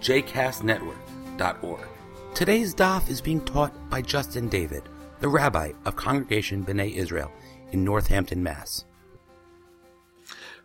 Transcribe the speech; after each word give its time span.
jcastnetwork.org. 0.00 1.88
Today's 2.34 2.74
daf 2.74 3.08
is 3.08 3.20
being 3.20 3.44
taught 3.44 3.72
by 3.90 4.02
Justin 4.02 4.48
David, 4.48 4.84
the 5.20 5.28
rabbi 5.28 5.72
of 5.84 5.96
Congregation 5.96 6.64
B'nai 6.64 6.94
Israel 6.94 7.30
in 7.72 7.84
Northampton, 7.84 8.42
Mass. 8.42 8.84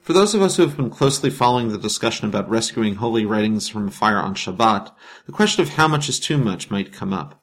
For 0.02 0.14
those 0.14 0.36
of 0.36 0.42
us 0.44 0.56
who 0.56 0.62
have 0.62 0.78
been 0.78 0.92
closely 0.92 1.32
following 1.32 1.70
the 1.70 1.80
discussion 1.80 2.28
about 2.28 2.48
rescuing 2.48 2.96
holy 2.96 3.26
writings 3.26 3.68
from 3.68 3.90
fire 3.90 4.20
on 4.20 4.36
Shabbat, 4.36 4.92
the 5.26 5.32
question 5.32 5.64
of 5.64 5.70
how 5.70 5.88
much 5.88 6.08
is 6.08 6.20
too 6.20 6.38
much 6.38 6.70
might 6.70 6.94
come 6.94 7.12
up. 7.12 7.42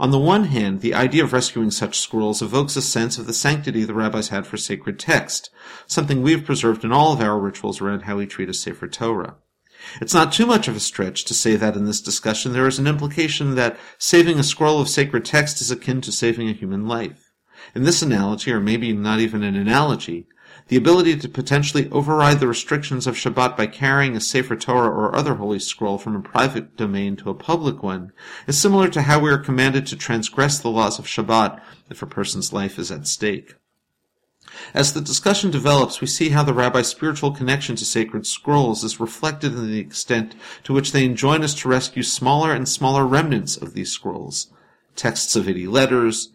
On 0.00 0.10
the 0.10 0.18
one 0.18 0.44
hand, 0.44 0.80
the 0.80 0.94
idea 0.94 1.22
of 1.22 1.32
rescuing 1.32 1.70
such 1.70 2.00
scrolls 2.00 2.42
evokes 2.42 2.76
a 2.76 2.82
sense 2.82 3.18
of 3.18 3.26
the 3.26 3.32
sanctity 3.32 3.84
the 3.84 3.94
rabbis 3.94 4.28
had 4.28 4.46
for 4.46 4.56
sacred 4.56 4.98
text, 4.98 5.50
something 5.86 6.22
we 6.22 6.32
have 6.32 6.44
preserved 6.44 6.84
in 6.84 6.92
all 6.92 7.12
of 7.12 7.20
our 7.20 7.38
rituals 7.38 7.80
around 7.80 8.02
how 8.02 8.16
we 8.16 8.26
treat 8.26 8.48
a 8.48 8.54
Sefer 8.54 8.88
Torah. 8.88 9.36
It's 10.00 10.14
not 10.14 10.32
too 10.32 10.46
much 10.46 10.68
of 10.68 10.76
a 10.76 10.80
stretch 10.80 11.24
to 11.24 11.34
say 11.34 11.56
that 11.56 11.76
in 11.76 11.84
this 11.84 12.00
discussion 12.00 12.52
there 12.52 12.66
is 12.66 12.78
an 12.78 12.86
implication 12.86 13.54
that 13.56 13.78
saving 13.98 14.38
a 14.38 14.44
scroll 14.44 14.80
of 14.80 14.88
sacred 14.88 15.24
text 15.24 15.60
is 15.60 15.70
akin 15.70 16.00
to 16.02 16.12
saving 16.12 16.48
a 16.48 16.52
human 16.52 16.86
life. 16.86 17.32
In 17.74 17.84
this 17.84 18.02
analogy, 18.02 18.52
or 18.52 18.60
maybe 18.60 18.92
not 18.92 19.20
even 19.20 19.42
an 19.42 19.56
analogy, 19.56 20.26
the 20.68 20.76
ability 20.76 21.16
to 21.16 21.28
potentially 21.28 21.90
override 21.90 22.40
the 22.40 22.46
restrictions 22.46 23.06
of 23.06 23.16
Shabbat 23.16 23.56
by 23.56 23.66
carrying 23.66 24.16
a 24.16 24.20
Sefer 24.20 24.56
Torah 24.56 24.90
or 24.90 25.14
other 25.14 25.34
holy 25.34 25.58
scroll 25.58 25.98
from 25.98 26.16
a 26.16 26.20
private 26.20 26.76
domain 26.76 27.16
to 27.16 27.30
a 27.30 27.34
public 27.34 27.82
one 27.82 28.12
is 28.46 28.60
similar 28.60 28.88
to 28.88 29.02
how 29.02 29.18
we 29.18 29.30
are 29.30 29.38
commanded 29.38 29.86
to 29.86 29.96
transgress 29.96 30.58
the 30.58 30.70
laws 30.70 30.98
of 30.98 31.06
Shabbat 31.06 31.60
if 31.90 32.02
a 32.02 32.06
person's 32.06 32.52
life 32.52 32.78
is 32.78 32.90
at 32.90 33.06
stake. 33.06 33.54
As 34.74 34.92
the 34.92 35.00
discussion 35.00 35.50
develops, 35.50 36.00
we 36.00 36.06
see 36.06 36.30
how 36.30 36.42
the 36.42 36.54
rabbi's 36.54 36.88
spiritual 36.88 37.32
connection 37.32 37.76
to 37.76 37.84
sacred 37.84 38.26
scrolls 38.26 38.84
is 38.84 39.00
reflected 39.00 39.52
in 39.52 39.70
the 39.70 39.78
extent 39.78 40.34
to 40.64 40.72
which 40.72 40.92
they 40.92 41.04
enjoin 41.04 41.42
us 41.42 41.54
to 41.54 41.68
rescue 41.68 42.02
smaller 42.02 42.52
and 42.52 42.68
smaller 42.68 43.06
remnants 43.06 43.56
of 43.56 43.74
these 43.74 43.90
scrolls, 43.90 44.52
texts 44.96 45.36
of 45.36 45.48
eighty 45.48 45.66
letters, 45.66 46.32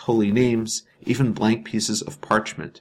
holy 0.00 0.32
names, 0.32 0.82
even 1.02 1.32
blank 1.32 1.64
pieces 1.64 2.02
of 2.02 2.20
parchment. 2.20 2.80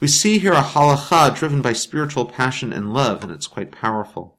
We 0.00 0.08
see 0.08 0.38
here 0.38 0.52
a 0.52 0.62
halacha 0.62 1.36
driven 1.36 1.62
by 1.62 1.74
spiritual 1.74 2.26
passion 2.26 2.72
and 2.72 2.92
love, 2.92 3.22
and 3.22 3.30
it's 3.30 3.46
quite 3.46 3.70
powerful. 3.70 4.36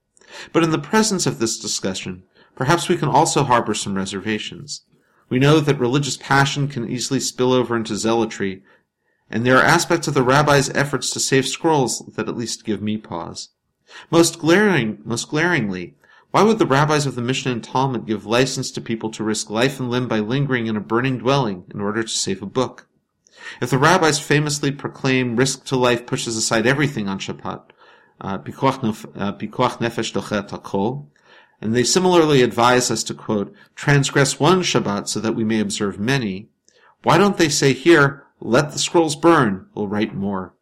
But 0.51 0.63
in 0.63 0.71
the 0.71 0.79
presence 0.79 1.25
of 1.25 1.39
this 1.39 1.59
discussion, 1.59 2.23
perhaps 2.55 2.89
we 2.89 2.97
can 2.97 3.09
also 3.09 3.43
harbor 3.43 3.73
some 3.73 3.95
reservations. 3.95 4.83
We 5.29 5.39
know 5.39 5.59
that 5.59 5.79
religious 5.79 6.17
passion 6.17 6.67
can 6.67 6.89
easily 6.89 7.19
spill 7.19 7.53
over 7.53 7.75
into 7.75 7.95
zealotry, 7.95 8.61
and 9.29 9.45
there 9.45 9.57
are 9.57 9.63
aspects 9.63 10.07
of 10.07 10.13
the 10.13 10.23
rabbi's 10.23 10.69
efforts 10.71 11.09
to 11.11 11.19
save 11.19 11.47
scrolls 11.47 11.99
that 12.15 12.27
at 12.27 12.37
least 12.37 12.65
give 12.65 12.81
me 12.81 12.97
pause. 12.97 13.49
Most 14.11 14.39
glaring, 14.39 14.99
most 15.05 15.29
glaringly, 15.29 15.95
why 16.31 16.41
would 16.41 16.57
the 16.57 16.65
rabbis 16.65 17.05
of 17.05 17.15
the 17.15 17.21
Mishnah 17.21 17.51
and 17.51 17.63
Talmud 17.63 18.07
give 18.07 18.25
license 18.25 18.71
to 18.71 18.81
people 18.81 19.11
to 19.11 19.23
risk 19.23 19.49
life 19.49 19.79
and 19.79 19.89
limb 19.89 20.07
by 20.07 20.19
lingering 20.19 20.65
in 20.67 20.75
a 20.75 20.81
burning 20.81 21.19
dwelling 21.19 21.65
in 21.73 21.79
order 21.79 22.01
to 22.01 22.09
save 22.09 22.41
a 22.41 22.47
book? 22.47 22.87
If 23.61 23.69
the 23.69 23.77
rabbis 23.77 24.19
famously 24.19 24.71
proclaim 24.71 25.35
risk 25.35 25.65
to 25.65 25.75
life 25.75 26.07
pushes 26.07 26.35
aside 26.35 26.65
everything 26.65 27.07
on 27.07 27.19
Shabbat, 27.19 27.69
uh, 28.21 28.37
uh, 28.37 28.41
nefesh 29.77 31.05
and 31.61 31.75
they 31.75 31.83
similarly 31.83 32.41
advise 32.41 32.89
us 32.89 33.03
to 33.03 33.13
quote, 33.13 33.53
transgress 33.75 34.39
one 34.39 34.61
Shabbat 34.61 35.07
so 35.07 35.19
that 35.19 35.35
we 35.35 35.43
may 35.43 35.59
observe 35.59 35.99
many, 35.99 36.49
why 37.03 37.17
don't 37.17 37.37
they 37.37 37.49
say 37.49 37.73
here, 37.73 38.25
let 38.45 38.71
the 38.71 38.79
scrolls 38.79 39.15
burn, 39.15 39.67
we'll 39.73 39.87
write 39.87 40.13
more? 40.13 40.53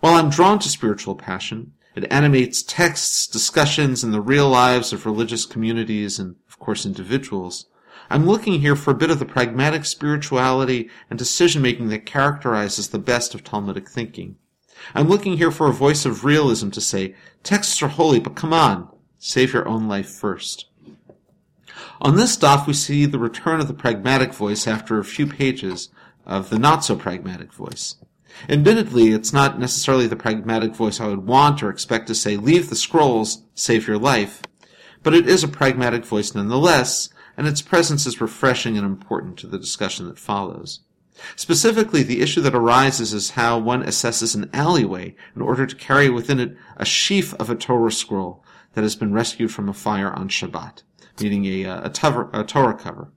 While 0.00 0.14
I'm 0.14 0.30
drawn 0.30 0.58
to 0.60 0.70
spiritual 0.70 1.14
passion, 1.14 1.74
it 1.94 2.10
animates 2.10 2.62
texts, 2.62 3.26
discussions, 3.26 4.02
and 4.02 4.12
the 4.12 4.22
real 4.22 4.48
lives 4.48 4.90
of 4.90 5.04
religious 5.04 5.44
communities 5.44 6.18
and, 6.18 6.36
of 6.48 6.58
course, 6.58 6.86
individuals. 6.86 7.66
I'm 8.08 8.26
looking 8.26 8.60
here 8.60 8.74
for 8.74 8.90
a 8.90 8.96
bit 8.96 9.10
of 9.10 9.18
the 9.18 9.26
pragmatic 9.26 9.84
spirituality 9.84 10.88
and 11.10 11.18
decision 11.18 11.60
making 11.60 11.88
that 11.88 12.06
characterizes 12.06 12.88
the 12.88 12.98
best 12.98 13.34
of 13.34 13.44
Talmudic 13.44 13.88
thinking. 13.88 14.36
I'm 14.94 15.08
looking 15.08 15.36
here 15.36 15.50
for 15.50 15.68
a 15.68 15.74
voice 15.74 16.06
of 16.06 16.24
realism 16.24 16.70
to 16.70 16.80
say, 16.80 17.14
texts 17.42 17.82
are 17.82 17.88
holy, 17.88 18.18
but 18.18 18.34
come 18.34 18.54
on, 18.54 18.88
save 19.18 19.52
your 19.52 19.68
own 19.68 19.88
life 19.88 20.08
first. 20.08 20.68
On 22.00 22.16
this 22.16 22.36
daf, 22.36 22.66
we 22.66 22.72
see 22.72 23.04
the 23.04 23.18
return 23.18 23.60
of 23.60 23.68
the 23.68 23.74
pragmatic 23.74 24.32
voice 24.32 24.66
after 24.66 24.98
a 24.98 25.04
few 25.04 25.26
pages 25.26 25.90
of 26.26 26.50
the 26.50 26.58
not 26.58 26.84
so 26.84 26.96
pragmatic 26.96 27.52
voice. 27.52 27.96
Admittedly, 28.48 29.12
it's 29.12 29.32
not 29.32 29.58
necessarily 29.58 30.06
the 30.06 30.16
pragmatic 30.16 30.74
voice 30.74 31.00
I 31.00 31.06
would 31.06 31.26
want 31.26 31.62
or 31.62 31.70
expect 31.70 32.08
to 32.08 32.14
say, 32.14 32.36
leave 32.36 32.68
the 32.68 32.76
scrolls, 32.76 33.42
save 33.54 33.86
your 33.86 33.98
life, 33.98 34.42
but 35.02 35.14
it 35.14 35.28
is 35.28 35.44
a 35.44 35.48
pragmatic 35.48 36.04
voice 36.04 36.34
nonetheless, 36.34 37.10
and 37.36 37.46
its 37.46 37.62
presence 37.62 38.06
is 38.06 38.20
refreshing 38.20 38.76
and 38.76 38.86
important 38.86 39.38
to 39.38 39.46
the 39.46 39.58
discussion 39.58 40.06
that 40.06 40.18
follows. 40.18 40.80
Specifically, 41.36 42.02
the 42.02 42.20
issue 42.20 42.40
that 42.40 42.54
arises 42.54 43.12
is 43.12 43.30
how 43.30 43.58
one 43.58 43.84
assesses 43.84 44.34
an 44.34 44.50
alleyway 44.52 45.14
in 45.36 45.42
order 45.42 45.64
to 45.66 45.76
carry 45.76 46.10
within 46.10 46.40
it 46.40 46.56
a 46.76 46.84
sheaf 46.84 47.34
of 47.34 47.48
a 47.48 47.54
Torah 47.54 47.92
scroll 47.92 48.44
that 48.72 48.82
has 48.82 48.96
been 48.96 49.12
rescued 49.12 49.52
from 49.52 49.68
a 49.68 49.72
fire 49.72 50.12
on 50.12 50.28
Shabbat, 50.28 50.82
meaning 51.20 51.44
a, 51.46 51.64
uh, 51.66 51.88
a, 51.88 52.40
a 52.40 52.44
Torah 52.44 52.74
cover. 52.74 53.12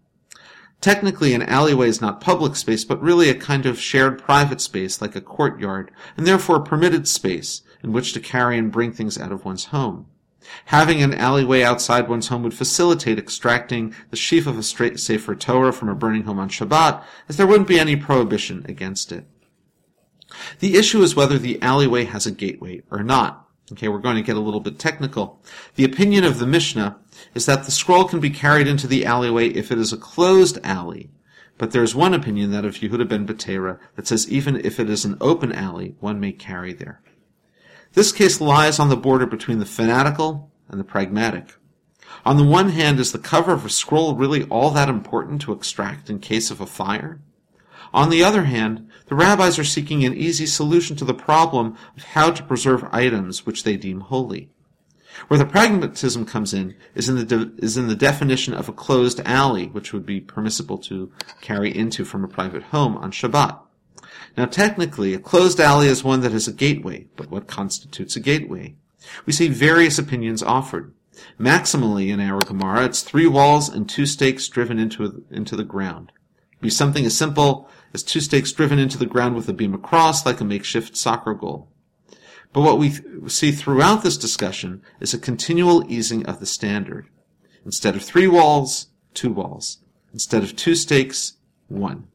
Technically, 0.79 1.33
an 1.33 1.41
alleyway 1.41 1.89
is 1.89 2.01
not 2.01 2.21
public 2.21 2.55
space, 2.55 2.85
but 2.85 3.01
really 3.01 3.29
a 3.29 3.35
kind 3.35 3.65
of 3.65 3.79
shared 3.79 4.21
private 4.21 4.61
space 4.61 5.01
like 5.01 5.15
a 5.15 5.21
courtyard, 5.21 5.91
and 6.15 6.27
therefore 6.27 6.59
permitted 6.59 7.07
space 7.07 7.61
in 7.83 7.91
which 7.91 8.13
to 8.13 8.19
carry 8.19 8.57
and 8.57 8.71
bring 8.71 8.91
things 8.91 9.17
out 9.17 9.31
of 9.31 9.43
one's 9.43 9.65
home. 9.65 10.07
Having 10.65 11.01
an 11.01 11.13
alleyway 11.13 11.63
outside 11.63 12.07
one's 12.07 12.27
home 12.27 12.43
would 12.43 12.53
facilitate 12.53 13.17
extracting 13.19 13.93
the 14.11 14.15
sheaf 14.15 14.47
of 14.47 14.57
a 14.57 14.63
straight 14.63 14.99
Sefer 14.99 15.35
Torah 15.35 15.73
from 15.73 15.89
a 15.89 15.95
burning 15.95 16.23
home 16.23 16.39
on 16.39 16.49
Shabbat, 16.49 17.03
as 17.27 17.37
there 17.37 17.47
wouldn't 17.47 17.67
be 17.67 17.79
any 17.79 17.95
prohibition 17.95 18.65
against 18.69 19.11
it. 19.11 19.25
The 20.59 20.75
issue 20.75 21.01
is 21.01 21.15
whether 21.15 21.37
the 21.37 21.61
alleyway 21.61 22.05
has 22.05 22.25
a 22.25 22.31
gateway 22.31 22.83
or 22.91 23.03
not. 23.03 23.46
Okay, 23.71 23.89
we're 23.89 23.99
going 23.99 24.15
to 24.15 24.21
get 24.21 24.37
a 24.37 24.41
little 24.41 24.61
bit 24.61 24.79
technical. 24.79 25.41
The 25.75 25.83
opinion 25.83 26.23
of 26.23 26.39
the 26.39 26.47
Mishnah 26.47 26.97
is 27.33 27.45
that 27.47 27.65
the 27.65 27.71
scroll 27.71 28.05
can 28.05 28.19
be 28.21 28.29
carried 28.29 28.67
into 28.67 28.87
the 28.87 29.05
alleyway 29.05 29.49
if 29.49 29.71
it 29.71 29.77
is 29.77 29.91
a 29.91 29.97
closed 29.97 30.57
alley. 30.63 31.09
But 31.57 31.71
there 31.71 31.83
is 31.83 31.95
one 31.95 32.13
opinion, 32.13 32.51
that 32.51 32.65
of 32.65 32.75
Yehuda 32.75 33.09
ben 33.09 33.27
Betera, 33.27 33.79
that 33.95 34.07
says 34.07 34.29
even 34.29 34.63
if 34.63 34.79
it 34.79 34.89
is 34.89 35.03
an 35.03 35.17
open 35.19 35.51
alley, 35.51 35.95
one 35.99 36.19
may 36.19 36.31
carry 36.31 36.71
there. 36.71 37.01
This 37.93 38.11
case 38.11 38.39
lies 38.39 38.79
on 38.79 38.89
the 38.89 38.95
border 38.95 39.25
between 39.25 39.59
the 39.59 39.65
fanatical 39.65 40.51
and 40.69 40.79
the 40.79 40.85
pragmatic. 40.85 41.55
On 42.25 42.37
the 42.37 42.43
one 42.43 42.69
hand, 42.69 42.99
is 42.99 43.11
the 43.11 43.19
cover 43.19 43.53
of 43.53 43.65
a 43.65 43.69
scroll 43.69 44.15
really 44.15 44.43
all 44.45 44.69
that 44.71 44.89
important 44.89 45.41
to 45.41 45.51
extract 45.51 46.09
in 46.09 46.19
case 46.19 46.51
of 46.51 46.61
a 46.61 46.65
fire? 46.65 47.19
On 47.93 48.09
the 48.09 48.23
other 48.23 48.43
hand, 48.43 48.89
the 49.07 49.15
rabbis 49.15 49.57
are 49.57 49.63
seeking 49.63 50.03
an 50.03 50.13
easy 50.13 50.45
solution 50.45 50.95
to 50.97 51.05
the 51.05 51.13
problem 51.13 51.77
of 51.95 52.03
how 52.03 52.31
to 52.31 52.43
preserve 52.43 52.87
items 52.91 53.45
which 53.45 53.63
they 53.63 53.77
deem 53.77 54.01
holy. 54.01 54.49
Where 55.27 55.37
the 55.37 55.45
pragmatism 55.45 56.25
comes 56.25 56.53
in 56.53 56.75
is 56.93 57.09
in 57.09 57.15
the 57.15 57.25
de- 57.25 57.51
is 57.57 57.75
in 57.75 57.87
the 57.87 57.95
definition 57.95 58.53
of 58.53 58.69
a 58.69 58.73
closed 58.73 59.19
alley, 59.25 59.67
which 59.67 59.91
would 59.91 60.05
be 60.05 60.21
permissible 60.21 60.77
to 60.79 61.11
carry 61.41 61.75
into 61.75 62.05
from 62.05 62.23
a 62.23 62.27
private 62.27 62.63
home 62.63 62.95
on 62.97 63.11
Shabbat. 63.11 63.57
Now 64.37 64.45
technically, 64.45 65.13
a 65.15 65.19
closed 65.19 65.59
alley 65.59 65.87
is 65.87 66.03
one 66.03 66.21
that 66.21 66.31
has 66.33 66.47
a 66.47 66.53
gateway, 66.53 67.07
but 67.15 67.31
what 67.31 67.47
constitutes 67.47 68.15
a 68.15 68.19
gateway? 68.19 68.75
We 69.25 69.33
see 69.33 69.47
various 69.47 69.97
opinions 69.97 70.43
offered. 70.43 70.93
Maximally 71.39 72.09
in 72.09 72.19
our 72.19 72.41
Gemara, 72.41 72.85
it's 72.85 73.01
three 73.01 73.25
walls 73.25 73.69
and 73.69 73.89
two 73.89 74.05
stakes 74.05 74.47
driven 74.47 74.77
into, 74.77 75.25
into 75.31 75.55
the 75.55 75.63
ground. 75.63 76.11
It'd 76.51 76.61
be 76.61 76.69
something 76.69 77.05
as 77.05 77.17
simple 77.17 77.69
as 77.93 78.03
two 78.03 78.19
stakes 78.19 78.51
driven 78.51 78.79
into 78.79 78.97
the 78.97 79.05
ground 79.05 79.35
with 79.35 79.49
a 79.49 79.53
beam 79.53 79.73
across, 79.73 80.25
like 80.25 80.41
a 80.41 80.45
makeshift 80.45 80.95
soccer 80.95 81.33
goal. 81.33 81.69
But 82.53 82.61
what 82.61 82.79
we 82.79 82.89
th- 82.89 83.31
see 83.31 83.51
throughout 83.51 84.03
this 84.03 84.17
discussion 84.17 84.81
is 84.99 85.13
a 85.13 85.19
continual 85.19 85.83
easing 85.91 86.25
of 86.25 86.39
the 86.39 86.45
standard. 86.45 87.07
Instead 87.65 87.95
of 87.95 88.03
three 88.03 88.27
walls, 88.27 88.87
two 89.13 89.31
walls. 89.31 89.79
Instead 90.13 90.43
of 90.43 90.55
two 90.55 90.75
stakes, 90.75 91.33
one. 91.67 92.07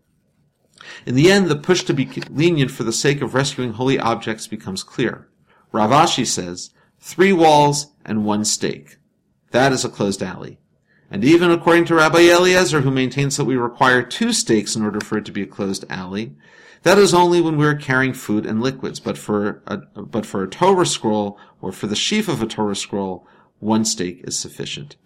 In 1.06 1.14
the 1.14 1.30
end, 1.30 1.48
the 1.48 1.56
push 1.56 1.84
to 1.84 1.94
be 1.94 2.06
lenient 2.30 2.70
for 2.70 2.82
the 2.82 2.92
sake 2.92 3.20
of 3.20 3.34
rescuing 3.34 3.74
holy 3.74 3.98
objects 3.98 4.46
becomes 4.46 4.82
clear. 4.82 5.28
Rav 5.70 5.90
Ashi 5.90 6.26
says, 6.26 6.70
three 6.98 7.32
walls 7.32 7.92
and 8.04 8.24
one 8.24 8.44
stake. 8.44 8.96
That 9.50 9.72
is 9.72 9.84
a 9.84 9.88
closed 9.88 10.22
alley. 10.22 10.58
And 11.12 11.24
even 11.24 11.50
according 11.50 11.84
to 11.84 11.94
Rabbi 11.94 12.20
Eliezer, 12.20 12.80
who 12.80 12.90
maintains 12.90 13.36
that 13.36 13.44
we 13.44 13.54
require 13.54 14.02
two 14.02 14.32
stakes 14.32 14.74
in 14.74 14.82
order 14.82 14.98
for 14.98 15.18
it 15.18 15.26
to 15.26 15.32
be 15.32 15.42
a 15.42 15.46
closed 15.46 15.84
alley, 15.90 16.34
that 16.84 16.96
is 16.96 17.12
only 17.12 17.42
when 17.42 17.58
we 17.58 17.66
are 17.66 17.74
carrying 17.74 18.14
food 18.14 18.46
and 18.46 18.62
liquids. 18.62 18.98
But 18.98 19.18
for 19.18 19.62
a, 19.66 19.76
but 19.76 20.24
for 20.24 20.42
a 20.42 20.48
Torah 20.48 20.86
scroll 20.86 21.38
or 21.60 21.70
for 21.70 21.86
the 21.86 21.94
sheaf 21.94 22.28
of 22.28 22.40
a 22.40 22.46
Torah 22.46 22.74
scroll, 22.74 23.26
one 23.58 23.84
stake 23.84 24.22
is 24.24 24.38
sufficient. 24.38 24.96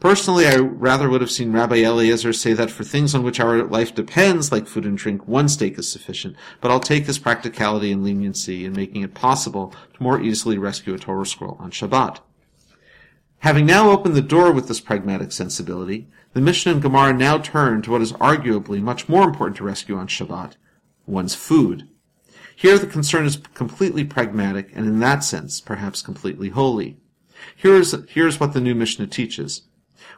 Personally, 0.00 0.46
I 0.46 0.56
rather 0.56 1.10
would 1.10 1.20
have 1.20 1.30
seen 1.30 1.52
Rabbi 1.52 1.84
Eliezer 1.84 2.32
say 2.32 2.54
that 2.54 2.70
for 2.70 2.82
things 2.82 3.14
on 3.14 3.22
which 3.22 3.40
our 3.40 3.62
life 3.64 3.94
depends, 3.94 4.50
like 4.50 4.66
food 4.66 4.86
and 4.86 4.96
drink, 4.96 5.28
one 5.28 5.50
stake 5.50 5.78
is 5.78 5.86
sufficient. 5.86 6.34
But 6.62 6.70
I'll 6.70 6.80
take 6.80 7.04
his 7.04 7.18
practicality 7.18 7.92
and 7.92 8.02
leniency 8.02 8.64
in 8.64 8.72
making 8.72 9.02
it 9.02 9.12
possible 9.12 9.74
to 9.92 10.02
more 10.02 10.18
easily 10.18 10.56
rescue 10.56 10.94
a 10.94 10.98
Torah 10.98 11.26
scroll 11.26 11.58
on 11.60 11.70
Shabbat. 11.70 12.20
Having 13.44 13.66
now 13.66 13.90
opened 13.90 14.14
the 14.14 14.22
door 14.22 14.52
with 14.52 14.68
this 14.68 14.80
pragmatic 14.80 15.30
sensibility, 15.30 16.08
the 16.32 16.40
Mishnah 16.40 16.72
and 16.72 16.80
Gemara 16.80 17.12
now 17.12 17.36
turn 17.36 17.82
to 17.82 17.90
what 17.90 18.00
is 18.00 18.14
arguably 18.14 18.80
much 18.80 19.06
more 19.06 19.22
important 19.22 19.58
to 19.58 19.64
rescue 19.64 19.96
on 19.96 20.06
Shabbat, 20.06 20.54
one's 21.04 21.34
food. 21.34 21.86
Here 22.56 22.78
the 22.78 22.86
concern 22.86 23.26
is 23.26 23.36
completely 23.52 24.02
pragmatic 24.02 24.70
and 24.74 24.86
in 24.86 24.98
that 25.00 25.24
sense 25.24 25.60
perhaps 25.60 26.00
completely 26.00 26.48
holy. 26.48 26.96
Here's, 27.54 27.94
here's 28.08 28.40
what 28.40 28.54
the 28.54 28.62
new 28.62 28.74
Mishnah 28.74 29.08
teaches. 29.08 29.64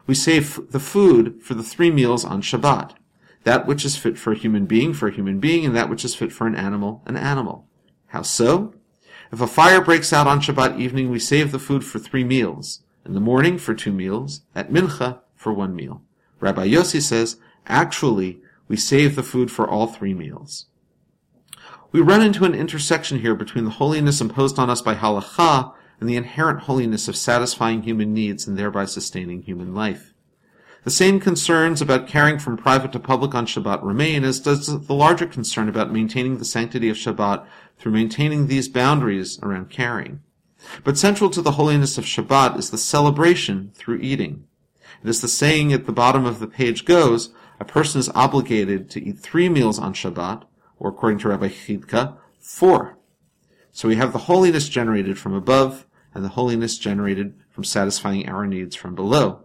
We 0.05 0.15
save 0.15 0.71
the 0.71 0.79
food 0.79 1.43
for 1.43 1.53
the 1.53 1.63
three 1.63 1.91
meals 1.91 2.23
on 2.23 2.41
Shabbat. 2.41 2.93
That 3.43 3.67
which 3.67 3.83
is 3.83 3.97
fit 3.97 4.17
for 4.17 4.31
a 4.31 4.37
human 4.37 4.67
being 4.67 4.93
for 4.93 5.09
a 5.09 5.13
human 5.13 5.41
being, 5.41 5.65
and 5.65 5.75
that 5.75 5.89
which 5.89 6.05
is 6.05 6.15
fit 6.15 6.31
for 6.31 6.47
an 6.47 6.55
animal, 6.55 7.03
an 7.05 7.17
animal. 7.17 7.67
How 8.05 8.21
so? 8.21 8.73
If 9.33 9.41
a 9.41 9.47
fire 9.47 9.81
breaks 9.81 10.13
out 10.13 10.27
on 10.27 10.39
Shabbat 10.39 10.79
evening, 10.79 11.11
we 11.11 11.19
save 11.19 11.51
the 11.51 11.59
food 11.59 11.83
for 11.83 11.99
three 11.99 12.23
meals. 12.23 12.83
In 13.07 13.13
the 13.13 13.21
morning 13.21 13.57
for 13.57 13.73
two 13.73 13.93
meals, 13.93 14.41
at 14.53 14.69
Mincha 14.69 15.21
for 15.33 15.53
one 15.53 15.73
meal. 15.73 16.01
Rabbi 16.41 16.67
Yossi 16.67 17.01
says, 17.01 17.37
actually, 17.65 18.41
we 18.67 18.75
save 18.75 19.15
the 19.15 19.23
food 19.23 19.49
for 19.49 19.65
all 19.65 19.87
three 19.87 20.13
meals. 20.13 20.65
We 21.93 22.01
run 22.01 22.21
into 22.21 22.43
an 22.43 22.53
intersection 22.53 23.21
here 23.21 23.33
between 23.33 23.63
the 23.63 23.71
holiness 23.71 24.19
imposed 24.19 24.59
on 24.59 24.69
us 24.69 24.81
by 24.81 24.95
halacha 24.95 25.73
and 26.01 26.09
the 26.09 26.17
inherent 26.17 26.63
holiness 26.63 27.07
of 27.07 27.15
satisfying 27.15 27.83
human 27.83 28.13
needs 28.13 28.45
and 28.45 28.59
thereby 28.59 28.83
sustaining 28.83 29.43
human 29.43 29.73
life. 29.73 30.13
The 30.83 30.91
same 30.91 31.21
concerns 31.21 31.81
about 31.81 32.09
caring 32.09 32.39
from 32.39 32.57
private 32.57 32.91
to 32.91 32.99
public 32.99 33.33
on 33.33 33.45
Shabbat 33.45 33.83
remain, 33.83 34.25
as 34.25 34.41
does 34.41 34.85
the 34.85 34.93
larger 34.93 35.27
concern 35.27 35.69
about 35.69 35.93
maintaining 35.93 36.39
the 36.39 36.45
sanctity 36.45 36.89
of 36.89 36.97
Shabbat 36.97 37.45
through 37.77 37.93
maintaining 37.93 38.47
these 38.47 38.67
boundaries 38.67 39.39
around 39.41 39.69
caring. 39.69 40.23
But 40.83 40.97
central 40.97 41.29
to 41.31 41.41
the 41.41 41.51
holiness 41.51 41.97
of 41.97 42.05
Shabbat 42.05 42.57
is 42.57 42.69
the 42.69 42.77
celebration 42.77 43.71
through 43.75 43.99
eating. 43.99 44.45
It 45.03 45.09
is 45.09 45.21
the 45.21 45.27
saying 45.27 45.73
at 45.73 45.85
the 45.85 45.91
bottom 45.91 46.25
of 46.25 46.39
the 46.39 46.47
page 46.47 46.85
goes, 46.85 47.33
a 47.59 47.65
person 47.65 47.99
is 47.99 48.09
obligated 48.09 48.89
to 48.91 49.03
eat 49.03 49.19
three 49.19 49.49
meals 49.49 49.79
on 49.79 49.93
Shabbat, 49.93 50.43
or 50.79 50.89
according 50.89 51.19
to 51.19 51.29
Rabbi 51.29 51.49
Chidka, 51.49 52.17
four. 52.39 52.97
So 53.71 53.87
we 53.87 53.95
have 53.95 54.13
the 54.13 54.19
holiness 54.19 54.69
generated 54.69 55.17
from 55.17 55.33
above, 55.33 55.85
and 56.13 56.23
the 56.23 56.29
holiness 56.29 56.77
generated 56.77 57.35
from 57.49 57.63
satisfying 57.63 58.27
our 58.27 58.45
needs 58.45 58.75
from 58.75 58.95
below. 58.95 59.43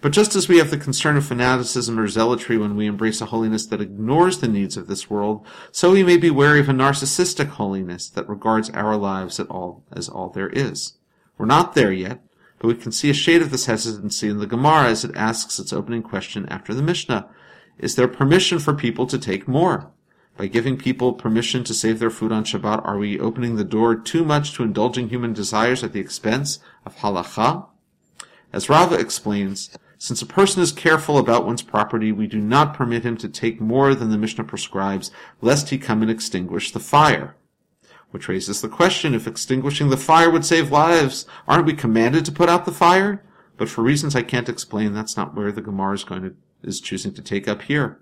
But 0.00 0.12
just 0.12 0.34
as 0.34 0.48
we 0.48 0.58
have 0.58 0.70
the 0.70 0.78
concern 0.78 1.16
of 1.16 1.26
fanaticism 1.26 1.98
or 1.98 2.08
zealotry 2.08 2.58
when 2.58 2.76
we 2.76 2.86
embrace 2.86 3.20
a 3.20 3.26
holiness 3.26 3.66
that 3.66 3.80
ignores 3.80 4.38
the 4.38 4.48
needs 4.48 4.76
of 4.76 4.86
this 4.86 5.08
world, 5.08 5.46
so 5.70 5.92
we 5.92 6.02
may 6.02 6.16
be 6.16 6.30
wary 6.30 6.60
of 6.60 6.68
a 6.68 6.72
narcissistic 6.72 7.48
holiness 7.48 8.08
that 8.10 8.28
regards 8.28 8.70
our 8.70 8.96
lives 8.96 9.38
at 9.38 9.48
all 9.48 9.84
as 9.92 10.08
all 10.08 10.30
there 10.30 10.50
is. 10.50 10.94
We're 11.38 11.46
not 11.46 11.74
there 11.74 11.92
yet, 11.92 12.20
but 12.58 12.68
we 12.68 12.74
can 12.74 12.92
see 12.92 13.10
a 13.10 13.14
shade 13.14 13.42
of 13.42 13.50
this 13.50 13.66
hesitancy 13.66 14.28
in 14.28 14.38
the 14.38 14.46
Gemara 14.46 14.88
as 14.88 15.04
it 15.04 15.16
asks 15.16 15.58
its 15.58 15.72
opening 15.72 16.02
question 16.02 16.48
after 16.48 16.74
the 16.74 16.82
Mishnah. 16.82 17.28
Is 17.78 17.96
there 17.96 18.08
permission 18.08 18.58
for 18.58 18.74
people 18.74 19.06
to 19.06 19.18
take 19.18 19.48
more? 19.48 19.90
By 20.36 20.46
giving 20.46 20.78
people 20.78 21.12
permission 21.12 21.64
to 21.64 21.74
save 21.74 21.98
their 21.98 22.10
food 22.10 22.32
on 22.32 22.44
Shabbat, 22.44 22.86
are 22.86 22.98
we 22.98 23.20
opening 23.20 23.56
the 23.56 23.64
door 23.64 23.94
too 23.94 24.24
much 24.24 24.52
to 24.54 24.62
indulging 24.62 25.08
human 25.08 25.32
desires 25.32 25.82
at 25.82 25.92
the 25.92 26.00
expense 26.00 26.58
of 26.86 26.96
halacha? 26.96 27.66
As 28.52 28.68
Rava 28.68 28.96
explains, 28.96 29.70
since 29.96 30.20
a 30.20 30.26
person 30.26 30.62
is 30.62 30.72
careful 30.72 31.16
about 31.16 31.46
one's 31.46 31.62
property, 31.62 32.12
we 32.12 32.26
do 32.26 32.38
not 32.38 32.74
permit 32.74 33.04
him 33.04 33.16
to 33.18 33.28
take 33.28 33.60
more 33.60 33.94
than 33.94 34.10
the 34.10 34.18
Mishnah 34.18 34.44
prescribes, 34.44 35.10
lest 35.40 35.70
he 35.70 35.78
come 35.78 36.02
and 36.02 36.10
extinguish 36.10 36.70
the 36.70 36.80
fire. 36.80 37.36
Which 38.10 38.28
raises 38.28 38.60
the 38.60 38.68
question, 38.68 39.14
if 39.14 39.26
extinguishing 39.26 39.88
the 39.88 39.96
fire 39.96 40.28
would 40.28 40.44
save 40.44 40.70
lives, 40.70 41.24
aren't 41.48 41.64
we 41.64 41.72
commanded 41.72 42.26
to 42.26 42.32
put 42.32 42.50
out 42.50 42.66
the 42.66 42.72
fire? 42.72 43.24
But 43.56 43.70
for 43.70 43.82
reasons 43.82 44.14
I 44.14 44.22
can't 44.22 44.50
explain, 44.50 44.92
that's 44.92 45.16
not 45.16 45.34
where 45.34 45.50
the 45.50 45.62
Gemara 45.62 45.94
is 45.94 46.04
going 46.04 46.22
to, 46.22 46.34
is 46.62 46.80
choosing 46.80 47.14
to 47.14 47.22
take 47.22 47.48
up 47.48 47.62
here. 47.62 48.00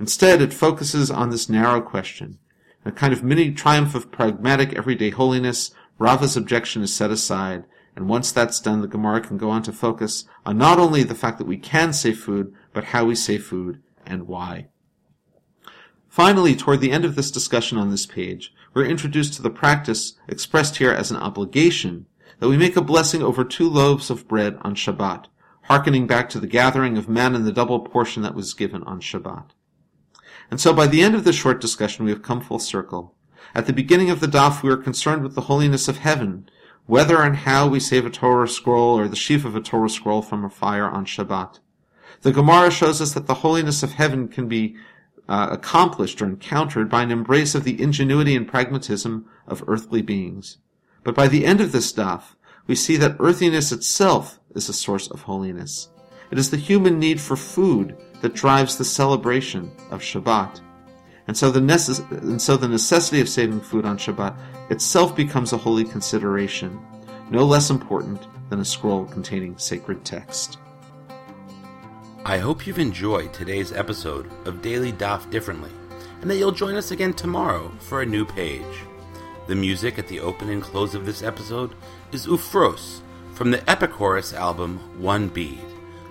Instead, 0.00 0.42
it 0.42 0.52
focuses 0.52 1.12
on 1.12 1.30
this 1.30 1.48
narrow 1.48 1.80
question. 1.80 2.38
In 2.84 2.90
a 2.90 2.94
kind 2.94 3.12
of 3.12 3.22
mini 3.22 3.52
triumph 3.52 3.94
of 3.94 4.10
pragmatic 4.10 4.72
everyday 4.72 5.10
holiness, 5.10 5.70
Rava's 5.98 6.36
objection 6.36 6.82
is 6.82 6.92
set 6.92 7.12
aside, 7.12 7.64
and 7.94 8.08
once 8.08 8.32
that's 8.32 8.60
done, 8.60 8.80
the 8.80 8.88
Gemara 8.88 9.20
can 9.20 9.36
go 9.36 9.50
on 9.50 9.62
to 9.64 9.72
focus 9.72 10.24
on 10.46 10.56
not 10.56 10.78
only 10.78 11.02
the 11.02 11.14
fact 11.14 11.38
that 11.38 11.46
we 11.46 11.58
can 11.58 11.92
save 11.92 12.18
food, 12.18 12.54
but 12.72 12.84
how 12.84 13.04
we 13.04 13.14
save 13.14 13.44
food 13.44 13.82
and 14.06 14.26
why. 14.26 14.68
Finally, 16.08 16.54
toward 16.54 16.80
the 16.80 16.90
end 16.90 17.04
of 17.04 17.14
this 17.14 17.30
discussion 17.30 17.78
on 17.78 17.90
this 17.90 18.06
page, 18.06 18.52
we're 18.74 18.84
introduced 18.84 19.34
to 19.34 19.42
the 19.42 19.50
practice 19.50 20.14
expressed 20.28 20.76
here 20.76 20.90
as 20.90 21.10
an 21.10 21.16
obligation 21.16 22.06
that 22.38 22.48
we 22.48 22.56
make 22.56 22.76
a 22.76 22.82
blessing 22.82 23.22
over 23.22 23.44
two 23.44 23.68
loaves 23.68 24.10
of 24.10 24.26
bread 24.26 24.58
on 24.62 24.74
Shabbat, 24.74 25.26
hearkening 25.64 26.06
back 26.06 26.28
to 26.30 26.40
the 26.40 26.46
gathering 26.46 26.98
of 26.98 27.08
men 27.08 27.34
and 27.34 27.46
the 27.46 27.52
double 27.52 27.80
portion 27.80 28.22
that 28.22 28.34
was 28.34 28.54
given 28.54 28.82
on 28.84 29.00
Shabbat. 29.00 29.50
And 30.50 30.60
so 30.60 30.72
by 30.72 30.86
the 30.86 31.02
end 31.02 31.14
of 31.14 31.24
this 31.24 31.36
short 31.36 31.60
discussion, 31.60 32.04
we 32.04 32.10
have 32.10 32.22
come 32.22 32.40
full 32.40 32.58
circle. 32.58 33.14
At 33.54 33.66
the 33.66 33.72
beginning 33.72 34.10
of 34.10 34.20
the 34.20 34.26
daf, 34.26 34.62
we 34.62 34.70
were 34.70 34.76
concerned 34.76 35.22
with 35.22 35.34
the 35.34 35.42
holiness 35.42 35.88
of 35.88 35.98
heaven, 35.98 36.48
whether 36.86 37.22
and 37.22 37.36
how 37.36 37.68
we 37.68 37.80
save 37.80 38.06
a 38.06 38.10
Torah 38.10 38.48
scroll 38.48 38.98
or 38.98 39.08
the 39.08 39.16
sheaf 39.16 39.44
of 39.44 39.56
a 39.56 39.60
Torah 39.60 39.88
scroll 39.88 40.22
from 40.22 40.44
a 40.44 40.50
fire 40.50 40.88
on 40.88 41.04
Shabbat. 41.04 41.60
The 42.22 42.32
Gemara 42.32 42.70
shows 42.70 43.00
us 43.00 43.14
that 43.14 43.26
the 43.26 43.34
holiness 43.34 43.82
of 43.82 43.92
heaven 43.92 44.28
can 44.28 44.48
be 44.48 44.76
uh, 45.28 45.48
accomplished 45.50 46.20
or 46.20 46.26
encountered 46.26 46.88
by 46.88 47.02
an 47.02 47.10
embrace 47.10 47.54
of 47.54 47.64
the 47.64 47.80
ingenuity 47.80 48.36
and 48.36 48.46
pragmatism 48.46 49.26
of 49.46 49.64
earthly 49.66 50.02
beings. 50.02 50.58
But 51.04 51.14
by 51.14 51.28
the 51.28 51.44
end 51.46 51.60
of 51.60 51.72
this 51.72 51.92
daf, 51.92 52.34
we 52.66 52.74
see 52.74 52.96
that 52.98 53.16
earthiness 53.18 53.72
itself 53.72 54.38
is 54.54 54.68
a 54.68 54.72
source 54.72 55.10
of 55.10 55.22
holiness. 55.22 55.88
It 56.30 56.38
is 56.38 56.50
the 56.50 56.56
human 56.56 56.98
need 56.98 57.20
for 57.20 57.36
food 57.36 57.96
that 58.20 58.34
drives 58.34 58.76
the 58.76 58.84
celebration 58.84 59.72
of 59.90 60.00
Shabbat. 60.00 60.60
And 61.32 61.36
so, 61.38 61.50
the 61.50 61.60
necess- 61.60 62.10
and 62.10 62.42
so 62.42 62.58
the 62.58 62.68
necessity 62.68 63.18
of 63.22 63.26
saving 63.26 63.62
food 63.62 63.86
on 63.86 63.96
Shabbat 63.96 64.36
itself 64.68 65.16
becomes 65.16 65.54
a 65.54 65.56
holy 65.56 65.82
consideration, 65.82 66.78
no 67.30 67.42
less 67.46 67.70
important 67.70 68.26
than 68.50 68.60
a 68.60 68.66
scroll 68.66 69.06
containing 69.06 69.56
sacred 69.56 70.04
text. 70.04 70.58
I 72.26 72.36
hope 72.36 72.66
you've 72.66 72.78
enjoyed 72.78 73.32
today's 73.32 73.72
episode 73.72 74.30
of 74.46 74.60
Daily 74.60 74.92
Daf 74.92 75.30
Differently, 75.30 75.70
and 76.20 76.30
that 76.30 76.36
you'll 76.36 76.52
join 76.52 76.74
us 76.74 76.90
again 76.90 77.14
tomorrow 77.14 77.72
for 77.78 78.02
a 78.02 78.06
new 78.06 78.26
page. 78.26 78.84
The 79.46 79.54
music 79.54 79.98
at 79.98 80.08
the 80.08 80.20
open 80.20 80.50
and 80.50 80.60
close 80.60 80.94
of 80.94 81.06
this 81.06 81.22
episode 81.22 81.74
is 82.12 82.26
Ufros 82.26 83.00
from 83.32 83.50
the 83.50 83.58
Epichorus 83.60 84.34
album 84.34 85.00
One 85.00 85.28
Bead 85.28 85.64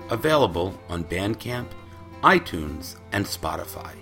available 0.09 0.73
on 0.89 1.03
Bandcamp, 1.03 1.67
iTunes, 2.23 2.95
and 3.11 3.23
Spotify. 3.23 3.93